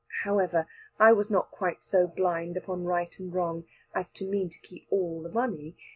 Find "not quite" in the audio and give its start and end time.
1.29-1.83